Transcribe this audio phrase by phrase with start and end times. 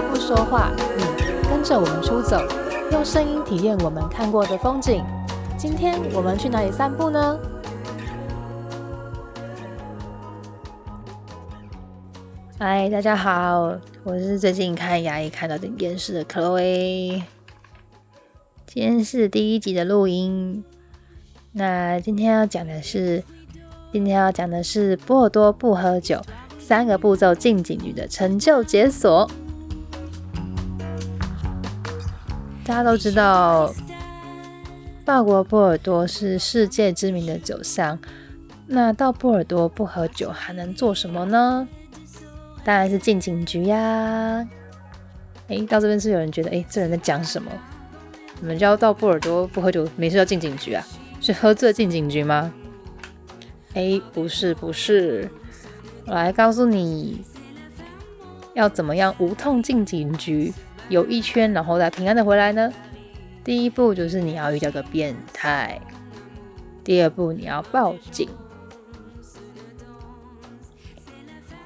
[0.00, 1.04] 不说话，你
[1.48, 2.40] 跟着我们出走，
[2.90, 5.04] 用声音体验我们看过的风景。
[5.58, 7.38] 今天我们去哪里散步呢？
[12.58, 17.22] 嗨，大家好，我是最近看牙医看到的电视的克薇。
[18.66, 20.64] 今天是第一集的录音。
[21.52, 23.22] 那今天要讲的是，
[23.92, 26.20] 今天要讲的是波尔多不喝酒。
[26.58, 29.28] 三个步骤进警局的成就解锁。
[32.70, 33.74] 大家都知道，
[35.04, 37.98] 法国波尔多是世界知名的酒乡。
[38.68, 41.66] 那到波尔多不喝酒还能做什么呢？
[42.62, 44.48] 当然是进警局呀！
[45.48, 47.50] 哎，到这边是有人觉得，哎，这人在讲什么？
[48.40, 50.86] 你们就要到波尔多不喝酒，没事要进警局啊？
[51.20, 52.52] 是喝醉进警局吗？
[53.74, 55.28] 哎，不是，不是。
[56.06, 57.24] 我来告诉你，
[58.54, 60.52] 要怎么样无痛进警局
[60.90, 62.70] 游一圈，然后再平安的回来呢？
[63.42, 65.80] 第一步就是你要遇到个变态，
[66.84, 68.28] 第二步你要报警，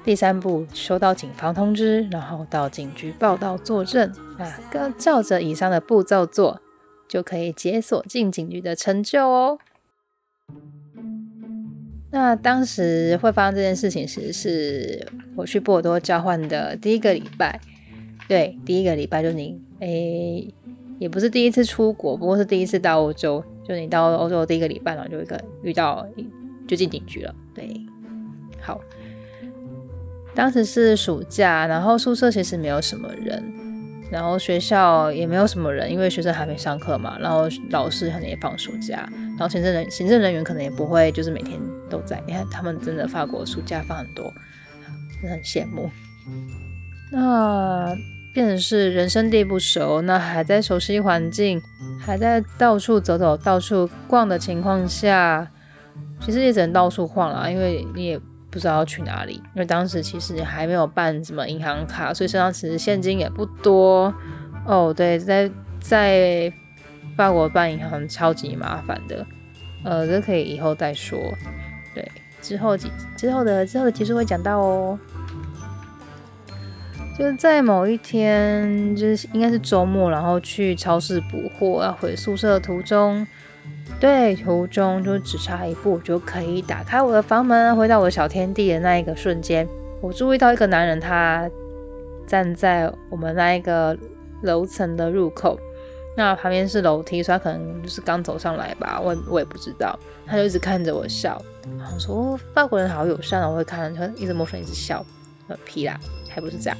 [0.05, 4.09] 第三步收到警方通知，然后到警局报到作证。
[4.37, 6.61] 啊，跟照着以上的步骤做，
[7.07, 9.57] 就可以解锁进警局的成就哦。
[12.11, 17.59] 那当时会发生这件事情时，是我去波尔多交换的第一个礼拜。
[18.27, 20.53] 对，第一个礼拜就你，诶，
[20.99, 23.43] 也不是第一次出国，不过是第一次到欧洲。
[23.67, 26.07] 就你到欧洲的第一个礼拜，然后就一个遇到
[26.67, 27.33] 就进警局了。
[27.53, 27.67] 对，
[28.61, 28.79] 好，
[30.35, 33.43] 当时是暑假，然后宿舍其实没有什么人。
[34.11, 37.17] 然后学校也没有什么人，因为学生还没上课嘛。
[37.19, 41.59] 然后老师可能也放暑假，然后行政人行政人员可能也不会就是每天
[41.89, 42.21] 都在。
[42.27, 44.31] 你看他们真的法国暑假放很多，
[45.19, 45.89] 真的很羡慕。
[47.11, 47.95] 那
[48.35, 51.59] 变成是人生地不熟，那还在熟悉环境，
[51.99, 55.49] 还在到处走走、到处逛的情况下，
[56.21, 58.21] 其实也只能到处晃了，因为你也。
[58.51, 64.13] 不知道要去哪里，因为当时其实还没有办什么银行卡，所以身上其实现金也不多。
[64.65, 66.49] 哦，对，在在
[67.17, 69.25] 法国办银行超级麻烦的，
[69.83, 71.19] 呃，这可以以后再说。
[71.93, 72.09] 对，
[72.41, 74.97] 之后几之后的之后的结束会讲到哦。
[77.17, 83.25] 就是在某一天，就是应该是周末，然后去超市补货，要回宿舍的途中。
[84.01, 89.65] 对，途中就只差一步就可以打开我的房门，回到我的小天地的那一个瞬间，
[90.01, 91.49] 我注意到一个男人，他
[92.27, 93.97] 站在我们那一个
[94.41, 95.57] 楼层的入口，
[96.17, 101.41] 那旁边是楼梯，所以他可能就是刚走上来吧，我我也不知道，他就一直看着我笑，
[101.77, 105.05] 然后说法国人好友善啊，我会看，他一直陌生一直笑，
[105.63, 105.97] 屁啦，
[106.29, 106.77] 还不是这样，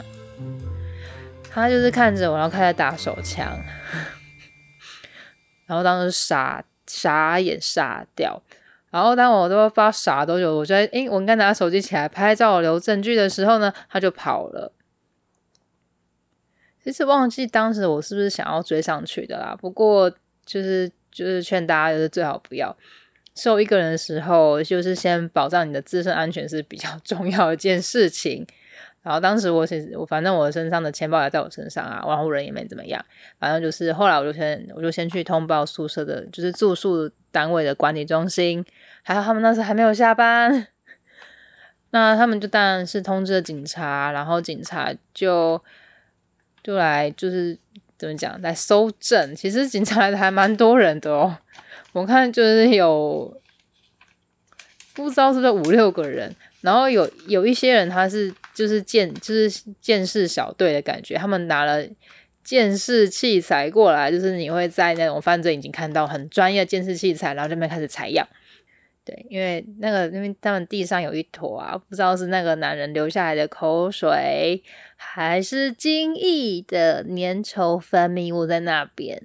[1.49, 3.45] 他就是看着我，然后开始打手枪，
[5.67, 6.63] 然后当时傻。
[6.87, 8.39] 傻眼傻掉，
[8.91, 14.71] 然后当我都不知道傻多久，我觉得，诶，我应该拿手机起来拍照留证据的时候呢，他就跑了。
[16.83, 19.57] 其实忘记当时我是不是想要追上去的啦。
[19.59, 20.07] 不过
[20.45, 22.77] 就是就是劝大家，就是最好不要，
[23.33, 28.45] 受一个人的时候，就是先保障你的自身安全是比较重要的一件事情。
[29.05, 33.05] 然后当时我其实我反正我身上的钱包也在我身上啊，然后人也没怎么样。
[33.39, 38.65] 反正就是后来我就先我就先去通报宿舍的，就是住宿单位的管理中心，
[39.03, 40.65] 还好他们那时还没有下班。
[41.91, 45.61] 那他们就当然是通知了警察，然后警察就
[46.63, 47.55] 就来就是
[47.99, 49.35] 怎么讲来搜证。
[49.35, 51.37] 其实警察来的还蛮多人的哦，
[51.93, 53.39] 我看就是有
[54.95, 56.35] 不知道是不是五六个人。
[56.61, 59.49] 然后有有一些人，他是就是见就是
[59.79, 61.85] 见识小队的感觉，他们拿了
[62.43, 68.27] 监视器材过来，就是你会在那种犯罪已经看到很专业监视器材，然后这边开始采样。
[69.03, 74.63] 对，因为那个因为他们地上有一坨啊，不知道是那个男人留下来的口水，
[74.95, 79.21] 还是精液的粘稠分泌物在那边。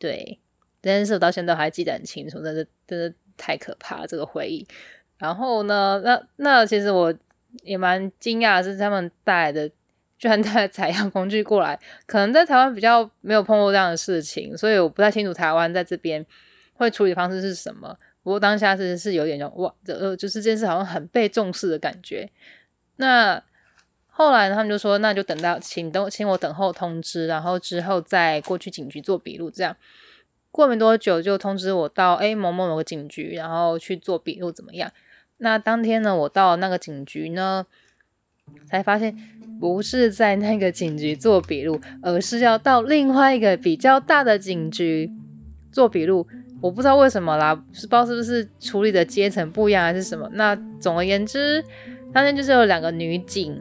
[0.00, 0.40] 对，
[0.82, 4.66] 这件事我到现在还记得很清楚，真的真的太可怕这个回忆。
[5.18, 6.02] 然后呢？
[6.04, 7.14] 那那其实我
[7.62, 9.68] 也蛮惊讶，是他们带来的
[10.18, 11.78] 居然带采样工具过来。
[12.06, 16.24] 可能在台湾比较没有碰过这样的事情，所以我不太清楚台湾在这边
[16.74, 17.96] 会处理方式是什么。
[18.22, 22.30] 不过当下是是有点哇，呃，就是这件事好像很被重视的感觉。
[22.96, 23.42] 那
[24.06, 29.50] 后来他们就说，那就等到请等请我等候通知，然后之后再过去警局做笔录。
[29.50, 29.76] 这样
[30.52, 34.92] 过没多久就通知我到哎某某某个警局，然后去做笔录怎么样？
[35.42, 37.66] 那当天呢，我到那个警局呢，
[38.64, 39.16] 才发现
[39.60, 45.10] 不是在那个警局做笔录，而是要到另外一个比较大的警局
[45.72, 46.26] 做笔录。
[46.60, 50.30] 我不知道为什么啦，不知道是不是处理的阶层不一样还是什么。
[50.34, 51.60] 那总而言之，
[52.12, 53.60] 当天就是有两个女警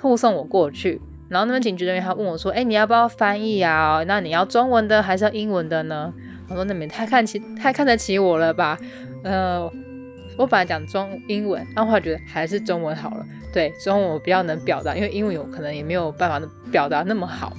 [0.00, 0.98] 护送我过去，
[1.28, 4.02] 然后那边警局人员还问我说：“哎，你要不要翻译啊？
[4.06, 6.10] 那你要中文的还是要英文的呢？”
[6.48, 8.78] 我说：“那边太看起太看得起我了吧？”
[9.22, 9.70] 呃，
[10.38, 13.26] 我本来讲中英文，但后来觉得还是中文好了。
[13.52, 17.52] 对，中文我比较能表达，因为英文有可能也没有办法表达那么好。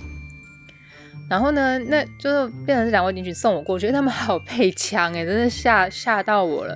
[1.30, 6.76] 然后呢，那就是变成是两位邻居送我过去，他们还有配枪哎，真的吓吓到我了。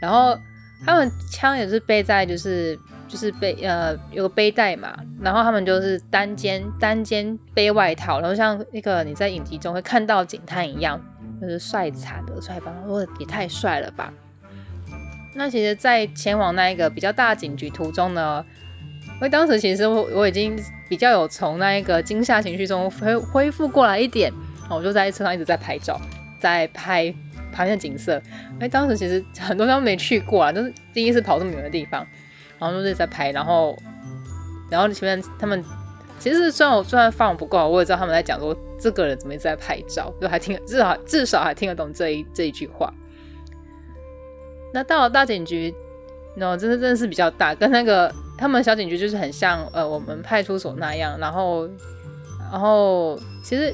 [0.00, 0.36] 然后
[0.84, 2.76] 他们枪也是背在，就是
[3.06, 4.92] 就是背呃有个背带嘛。
[5.22, 11.00] 然后他们就是单肩单肩背外套，然后像那个你在影集中会看到警探一样，
[11.40, 12.74] 就是帅惨的帅吧？
[12.86, 14.12] 说也太帅了吧！
[15.34, 18.44] 那其实，在前往那一个比较大警局途中呢。
[19.06, 20.58] 因为当时其实我我已经
[20.88, 24.32] 比较有从那一个惊吓情绪中恢恢复过来一点，
[24.68, 26.00] 我就在车上一直在拍照，
[26.38, 27.14] 在拍
[27.52, 28.20] 旁边的景色。
[28.54, 32.04] 因为，当时其实很多地方没去过啊，就是第一次跑这么远的地方，
[32.58, 33.78] 然后就是在拍，然后
[34.68, 35.62] 然后前面他们
[36.18, 42.92] 其实虽然我虽然放不够，我也知道他们在讲说这个人怎么一直在拍照，就还听至少至少还听得懂这一这一句话。
[44.74, 45.74] 那到了大警局，
[46.36, 48.14] 那真的真的是比较大，跟那个。
[48.36, 51.68] 他们小警局就是很像呃我们派出所那样，然后
[52.50, 53.72] 然后其实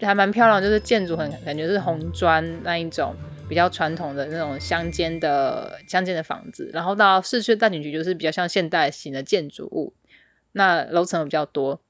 [0.00, 3.14] 还蛮漂亮，就是建筑很感觉是红砖那一种
[3.48, 9.94] 比较传统的那种乡间的乡间的房子，然后到市区大警局就是比较像现代型的建筑物，
[10.52, 11.80] 那楼层比较多。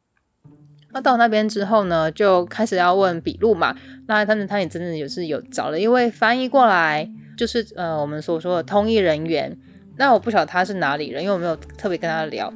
[0.93, 3.75] 那到那边之后呢，就开始要问笔录嘛，
[4.06, 9.56] 那他们他也真的也是有找了一位翻译过来，就是呃我们所说的通译人员。
[9.96, 12.52] 那我不晓得他是哪里人，因为我没有特别跟他聊。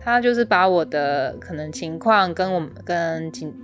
[0.00, 3.54] 他就是把我的可能情况跟我们跟警，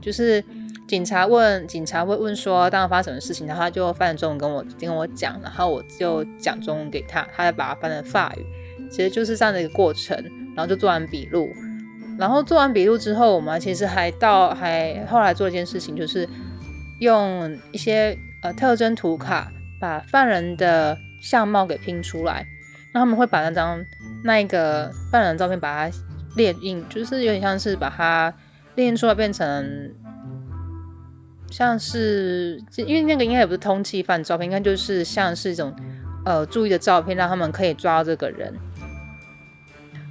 [0.00, 0.42] 就是
[0.86, 8.46] 警察问警察会问说，当时发生什么事情，然后他就翻中文跟我跟我讲，然后我就讲中文给他，他再把它翻成法语，
[8.90, 10.16] 其实就是这样的一个过程。
[10.56, 11.52] 然后就做完笔录，
[12.18, 16.28] 然后做完笔录之后，我们其实还到还后来做一件事情，就是
[16.98, 22.46] 用一些呃特征图卡把犯人的相貌给拼出来。
[22.94, 23.84] 那他们会把那张
[24.24, 25.96] 那一个犯人的照片把它
[26.36, 28.32] 列印，就是有点像是把它
[28.76, 29.94] 列印出来变成
[31.50, 35.74] 像是，因为那个应该也不是通缉犯照片，应该就是像是一种
[36.24, 38.54] 呃注意的照片，让他们可以抓到这个人。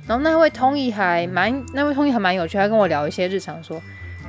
[0.07, 3.81] 然后那位通译还蛮，那位通译还蛮有趣，他跟我聊一些日常，说：“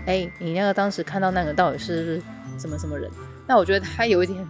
[0.06, 2.20] 哎，你那个当时看到那个到底是
[2.58, 3.10] 什么什么人？”
[3.46, 4.46] 那我觉得他有一点。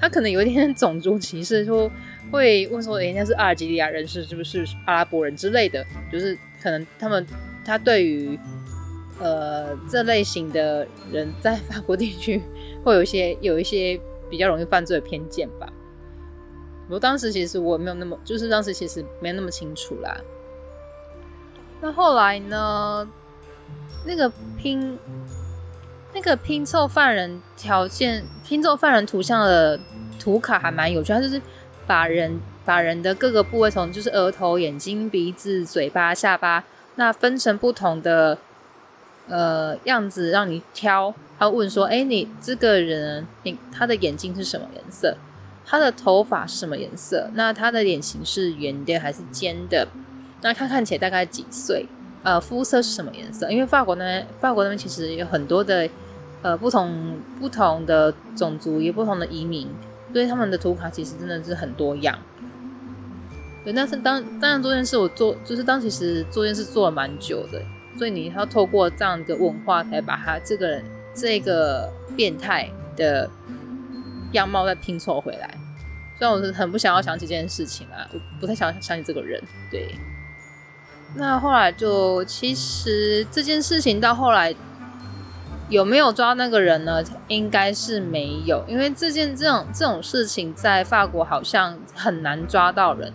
[0.00, 1.90] 他可能有一点种族歧视，说
[2.32, 7.26] 会问说人家是阿尔及利亚人士，是不是阿拉伯人之类的，就是可能他们
[7.64, 8.38] 他对于
[9.18, 12.40] 呃这类型的人在法国地区
[12.82, 14.00] 会有一些有一些
[14.30, 15.70] 比较容易犯罪的偏见吧。
[16.88, 20.18] 我当时其实我没有那么，就是当时其实没那么清楚啦。
[21.80, 23.08] 那后来呢，
[24.06, 24.98] 那个拼。
[26.12, 29.78] 那个拼凑犯人条件、拼凑犯人图像的
[30.18, 31.40] 图卡还蛮有趣，它就是
[31.86, 36.64] 把人把人的各个部位从就是额头、眼睛、鼻子、嘴巴、下巴，
[36.96, 38.36] 那分成不同的
[39.28, 41.14] 呃样子让你挑。
[41.38, 45.16] 他问说：“哎，你这个人，你他的眼睛是什么颜色？
[45.64, 47.30] 他的头发是什么颜色？
[47.34, 49.88] 那他的脸型是圆的还是尖的？
[50.42, 51.86] 那他看起来大概几岁？”
[52.22, 53.50] 呃，肤色是什么颜色？
[53.50, 55.88] 因为法国那边，法国那边其实有很多的，
[56.42, 59.66] 呃，不同不同的种族，也不同的移民，
[60.12, 62.18] 所以他们的图卡其实真的是很多样。
[63.64, 67.62] 对，但是当当然做件事，我做就是当其实做件事做了蛮久的，
[67.96, 70.84] 所以你要透过这样一个文化，才把他这个人
[71.14, 73.30] 这个变态的
[74.32, 75.54] 样貌再拼凑回来。
[76.18, 79.94] 虽然我是很不想要想起这件事情啊，我不太想想起这个人，对。
[81.14, 84.54] 那后来就，其实这件事情到后来
[85.68, 87.02] 有没有抓那个人呢？
[87.26, 93.12] 应该是没有，因为这件这种这种事情在法国好像很难抓到人。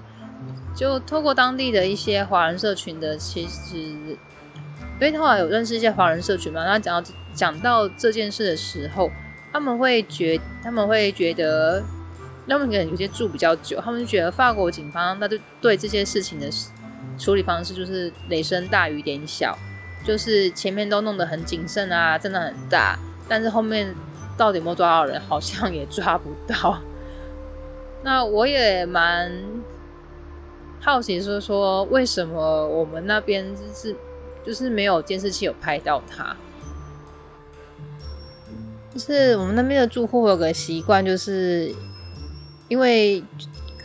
[0.76, 4.18] 就透过当地的一些华人社群的，其实因
[5.00, 9.10] 为后来有认识一些华人社群嘛，那讲到讲到这件事的时候，
[9.54, 11.82] 他们会觉他们会觉得，
[12.46, 16.50] 他们可能有些住比较久，他们觉得法国警方那就对这些事情的。
[17.18, 19.58] 处理方式就是雷声大雨点小，
[20.04, 23.94] 就是前面都弄得很谨慎啊，真的很大，但是后面
[24.38, 26.82] 到底有没有抓到人，好像也抓不到。
[28.04, 29.32] 那我也蛮
[30.80, 33.96] 好奇说说为什么我们那边就是
[34.46, 36.36] 就是没有监视器有拍到他。
[38.94, 41.74] 就是我们那边的住户有个习惯，就是
[42.70, 43.22] 因为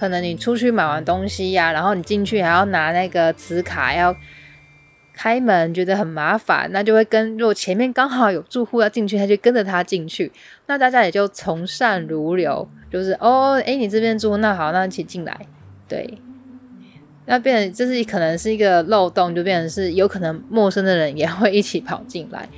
[0.01, 4.17] 可能你出去买完东西呀，然后你进去还要拿那个磁卡，要
[5.13, 10.33] 开门，觉得很麻烦，那就会跟如果前面刚好有住户要进去，他就跟着他进去，
[10.69, 15.39] 那大家也就从善如流，就是哦，哎，你这边住，那好，那一起进来，
[15.87, 16.19] 对，
[17.27, 22.49] 那变成这是可能是一个漏洞，就变成是有可能陌生的人也会一起跑进来。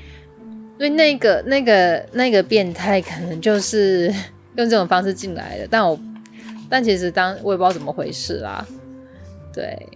[0.79, 4.07] 所以那个、那个、那个变态可能就是
[4.55, 5.99] 用这种方式进来的，但我
[6.73, 8.67] 但其实当我也不知道怎么回事啦。
[9.53, 9.87] 对，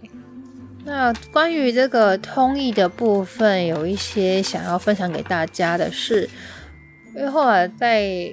[0.85, 6.29] 那关于这个通译的部分，有一些想要分享给大家的是，
[7.15, 8.31] 因为后来在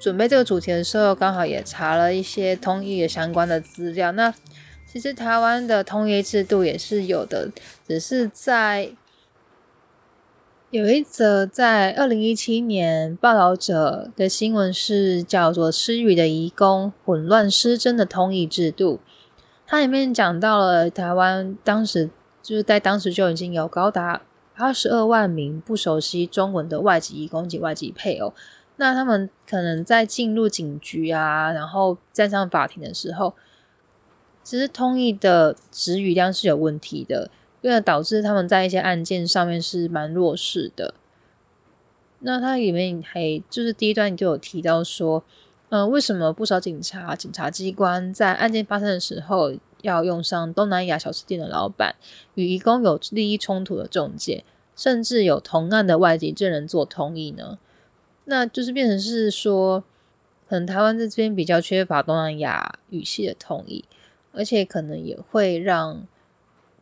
[0.00, 4.10] 准备这个主题的时候，刚好也查了一些通译的相关的资料。
[4.10, 4.34] 那
[4.84, 7.48] 其实台湾的通译制度也是有的，
[7.86, 8.90] 只是在。
[10.74, 18.98] 有一则在二零一七年报道者的新闻是叫做“失语的移工混乱失真的通译制度”，
[19.68, 22.10] 它里面讲到了台湾当时
[22.42, 24.22] 就是在当时就已经有高达
[24.56, 28.34] 二十二万名不熟悉中文的外籍移工及外籍配偶，
[28.74, 33.36] 那他们可能在进入警局啊，然后站上法庭的时候，
[34.42, 37.30] 其实通译的词语量是有问题的。
[37.64, 40.92] 为了导致他们在一些案件上面是蛮弱势的。
[42.18, 45.24] 那它里面还就是第一段就有提到说，
[45.70, 51.94] 嗯，为什么不少警察、警察机关在案件发生的时候要用上东南亚小吃店的老板
[52.34, 54.44] 与移工有利益冲突的中介，
[54.76, 57.58] 甚至有同案的外籍证人做通译呢？
[58.26, 59.82] 那就是变成是说，
[60.46, 63.82] 可能台湾在这边比较缺乏东南亚语系的通译，
[64.32, 66.06] 而且可能也会让。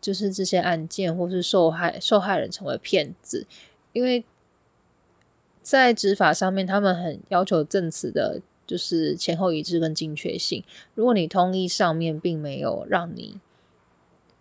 [0.02, 3.46] 就是这些案件，或是受害受害人成为骗子，
[3.92, 4.24] 因为
[5.62, 10.64] 在执法上面，他们很要求证词的，就是前后一致跟精确性。
[10.96, 13.38] 如果你通译上面并没有让你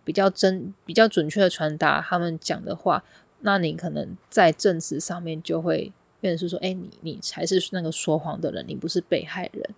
[0.02, 3.04] 比较真、比较准确的传达他们讲的话，
[3.38, 9.70] 那你可能在证词上面就会变成是说，哎，你你才是那个说谎的人，你不是被害人。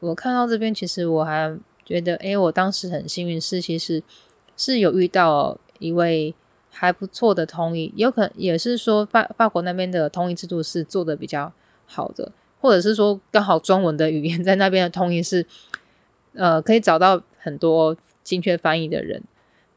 [0.00, 4.02] 我看到这边，其实我还觉得，哎，我当时很幸运，是其实。
[4.56, 6.34] 是有遇到一位
[6.70, 11.52] 还不错的通译，有可能也是说法法国那边的通译制度是做的比较
[11.86, 15.46] 好的，或者是说刚好中文的语言 在那边的通译是，
[16.34, 19.22] 呃，可以找到很多精确翻译的人。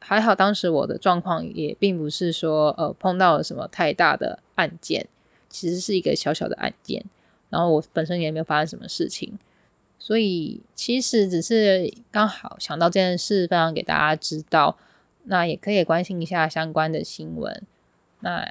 [0.02, 5.08] 还好当时我的状况也并不是说呃碰到了什么太大的案件，
[5.50, 7.06] 其实是一个小小的案件，
[7.50, 9.38] 然后我本身也没有发生什么事情。
[10.00, 14.78] 所以其实只是刚好想到这件事，分享给大家知道。
[15.26, 17.62] 那也可以关心一下相关的新闻。
[18.22, 18.48] 那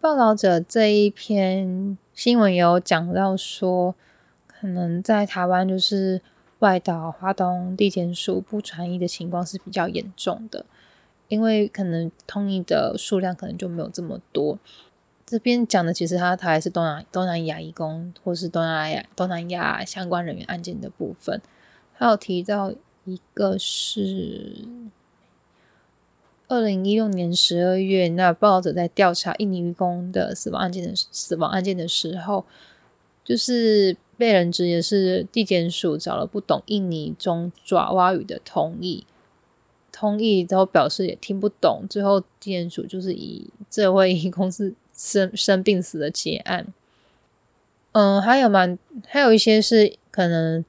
[0.00, 3.94] 报道者这一篇新闻有讲到说，
[4.46, 6.22] 可能在台湾就是
[6.60, 10.64] 外岛、华东地检署不传译的情况是比较严重的，
[11.28, 14.58] 因为可能通译的数量可能就没有这么多。
[15.26, 21.42] 这边讲的其实他他还是东南东南亚移工或是东南亚东南亚相关人员案件的部分，
[21.94, 22.72] 还有提到
[23.04, 24.64] 一个是
[26.46, 32.44] 二零一六年十二月，那报道者在调查印尼移工的死亡案件的死亡案件的时候，
[33.24, 39.04] 就是被人质疑是地检署找了不懂印尼中爪哇语的通译，
[39.90, 44.72] 通译之后表示也听不懂，最后地检署就是以这位移工是。
[44.96, 46.66] 生生病死的结案，
[47.92, 50.64] 嗯，还有蛮还有一些是可能，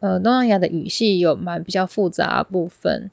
[0.00, 3.10] 呃，东南亚的语系有蛮比较复杂部分，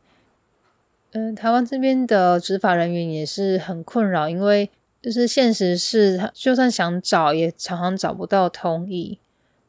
[1.11, 4.69] 嗯，台湾这边的执法人员也是很困扰，因为
[5.01, 9.19] 就是现实是，就算想找，也常常找不到通译。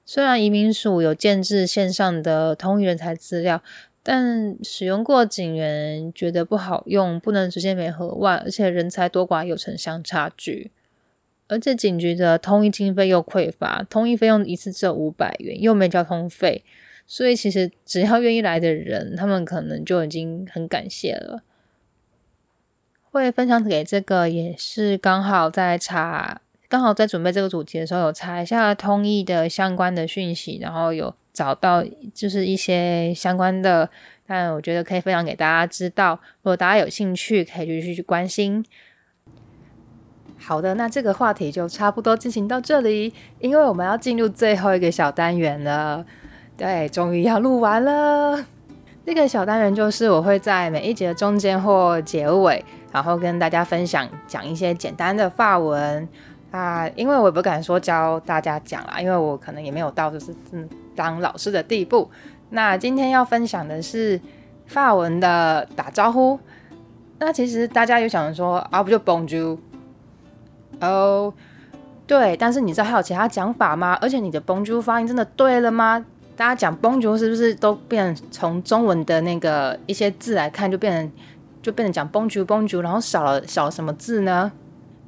[0.07, 3.63] 虽然移民署有建制线上的通译人才资料。
[4.03, 10.71] 但使用过警员觉得不好用，不能直接没合外，而且人才多寡有城乡差距，
[11.49, 16.65] 而且警局的通译经费又匮乏，通译费用一次只有五百元，又没交通费，
[17.07, 21.43] 所以其实只要愿意来的人，他们可能就已经很感谢了。
[23.11, 31.15] 会分享给这个也是刚好在查，刚好在准备这个主题的时候有查一下通译的相关的讯息，然后有。
[31.33, 33.89] 找到就是一些相关的，
[34.27, 36.19] 但我觉得可以分享给大家知道。
[36.43, 38.63] 如果大家有兴趣，可以继续去关心。
[40.37, 46.05] 好的，那这个话题就差不多进行到这里，因为我们要进入最后一个小单元了。
[46.57, 48.45] 对，终于要录完了。
[49.07, 52.63] 这个小单元就是我会在每一节的中间或结尾，
[52.93, 56.07] 然后跟大家分享讲一些简单的发文
[56.51, 62.11] 啊，因为我也不敢说教大家讲啦，因为我可能也没有到就是嗯当老师的地步。
[62.51, 64.21] 那今天要分享的是
[64.67, 66.39] 法文的打招呼。
[67.19, 69.59] 那其实大家有想说啊，不就 Bonjour？
[70.81, 71.33] 哦，
[72.07, 73.97] 对，但是你知道还有其他讲法吗？
[74.01, 76.05] 而且你的 Bonjour 发音真的对了吗？
[76.35, 81.13] 大家讲 Bonjour 是不是都变从中文的那个一些字来看，就变成
[81.63, 84.51] 就变成讲 Bonjour Bonjour，然后少了少了什么字呢？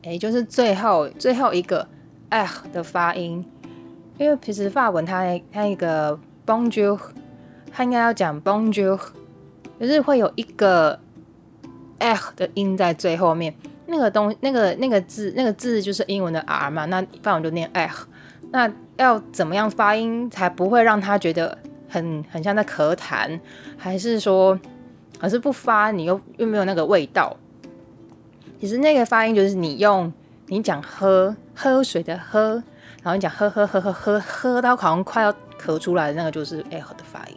[0.03, 1.87] 诶，就是最后最后一个
[2.31, 3.45] h 的发音，
[4.19, 6.99] 因为平时法文它它一个 Bonjour，
[7.71, 8.99] 它应该要讲 Bonjour，
[9.81, 10.99] 就是会有一个
[11.99, 13.55] h 的音在最后面，
[13.87, 18.07] 那个东那个那个字那个字就是英文的 r 嘛，那法文就念 h，
[18.51, 18.71] 那。
[18.99, 21.57] 要怎么样发音才不会让他觉得
[21.89, 23.41] 很很像在咳痰，
[23.77, 24.57] 还是说，
[25.19, 27.35] 还是不发你又又没有那个味道？
[28.63, 30.13] 其实那个发音就是你用
[30.47, 32.63] 你讲喝喝水的喝，
[33.03, 37.37] 然后你讲喝喝喝喝喝喝到好像快要咳出来那个就是 L 的发音。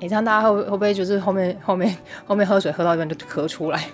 [0.00, 1.96] 你这样大家会会不会就是后面后面
[2.26, 3.84] 后面喝水喝到一半就咳出来？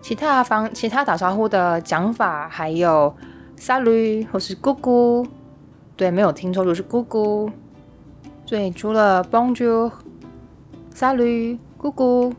[0.00, 3.12] 其他方其他打招呼的讲法还有。
[3.56, 5.26] 沙律或是姑姑，
[5.96, 7.50] 对，没有听错，就是姑姑。
[8.46, 9.90] 所以除了 Bonjour、
[10.94, 12.32] 沙律、姑姑，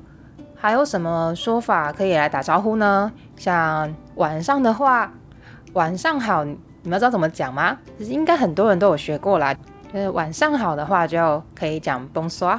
[0.64, 3.12] 还有什么说法可以来打招呼呢？
[3.36, 5.12] 像晚上的话，
[5.74, 7.78] 晚上好，你们知道怎么讲吗？
[7.98, 9.54] 其实应该很多人都有学过啦。
[9.94, 12.58] 就是晚上好的话，就可以讲 Bonsoir。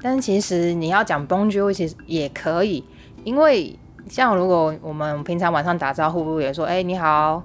[0.00, 2.82] 但其实你要讲 Bonjour，其实也可以，
[3.24, 3.78] 因为。
[4.08, 7.42] 像如果我们平常晚上打招呼也说，哎，你好，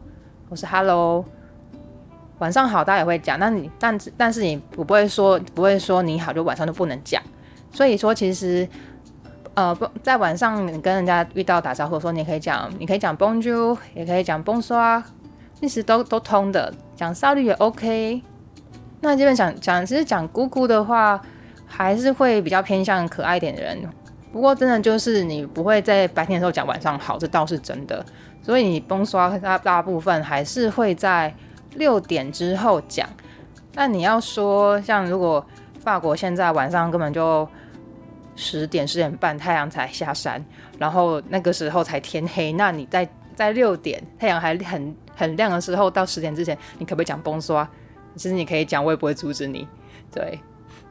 [0.48, 1.26] 我是 Hello，
[2.38, 3.38] 晚上好，大家也会讲。
[3.40, 7.20] 那你但但是你不会说不会说你好，就晚上就不能讲。
[7.72, 8.70] 所以说其实
[9.54, 15.04] 呃不在晚上你跟人家遇到打招呼，说你可以讲，你可以讲 Bonjour，也可以讲 Bonsoir，
[15.60, 16.74] 其实都都通的。
[16.96, 18.22] 讲少率也 OK。
[19.02, 21.20] 那这边讲讲其实讲姑姑的话，
[21.66, 23.78] 还是会比较偏向可爱点的人。
[24.32, 28.06] 不过，真的就是你不会在白天的时候讲晚上好，这倒是真的。
[28.42, 31.34] 所以你崩刷大大部分还是会在
[31.76, 33.08] 六点之后讲。
[33.74, 35.46] 那你要说，像如果
[35.80, 37.48] 法国现在晚上根本就
[38.36, 40.44] 十点十点半太阳才下山，
[40.78, 47.68] 然后那个时候才天黑，那你在在六点太阳还很很亮的时候到十点之前，你可不可以讲崩刷？
[48.16, 49.68] 其实你可以讲，我也不会阻止你。
[50.12, 50.40] 对，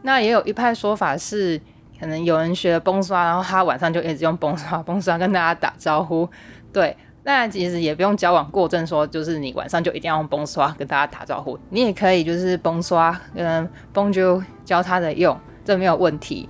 [0.02, 1.60] 那也有一派说法是。
[1.98, 6.26] 可能有人学了崩刷，然后他晚上就一直用崩刷崩刷跟大家打招呼。
[6.72, 11.58] 对，那其实也不用交往过正，说就是你晚上就一定要用崩刷跟大家打招呼。
[11.68, 16.48] 你也可以就是崩刷跟崩就教他的用，这没有问题。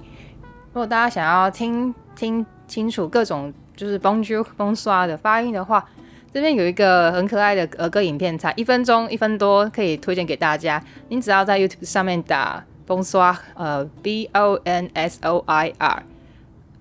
[0.72, 5.84] 如果大家想要听听清楚各种就是崩就崩刷的发音的话，
[6.32, 10.82] 这边有一个很可爱的儿歌影片，才一分钟一分多，可以推荐给大家。
[11.08, 12.64] 你只要在 YouTube 上面打。
[12.86, 16.02] Bonsoir，呃，B O N S O I R，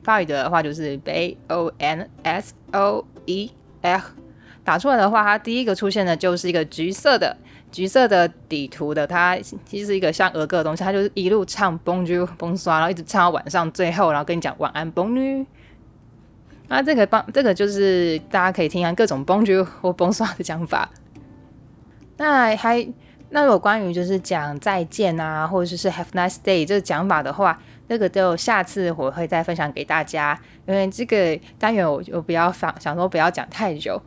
[0.03, 3.51] 法语的话就是 B O N S O E
[3.83, 4.01] R，
[4.63, 7.37] 打出来的话，它第一个出现的就是一个橘色的
[7.71, 12.27] 橘色的底图的，它其实是一个像儿歌的东西，它就是一路唱 Bonjour
[12.69, 15.45] 然后一直唱到晚上最后，然后跟你讲晚安 Bonjour。
[16.67, 20.89] 那这个帮这个就是大家可以听下各种 Bonjour 或 bon 刷的讲法。
[22.17, 22.87] 那还。
[23.31, 30.35] 那如果关于就是讲再见啊，或者是 Have nice day 这个讲法的话，这个就下次我会再分享给大家。
[30.65, 34.01] 因为这个单元我就不要想想说不要讲太久。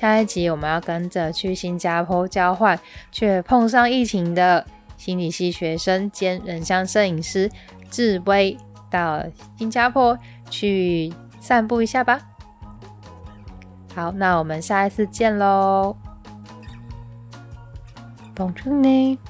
[0.00, 2.80] 下一集我们要跟着去新加坡交换，
[3.12, 7.50] 却碰上疫情的心理系学生兼人像摄影师
[7.90, 8.56] 志威，
[8.88, 9.22] 到
[9.58, 12.18] 新加坡去散步一下吧。
[13.94, 15.94] 好，那我们下一次见喽。
[18.34, 19.20] Bonjour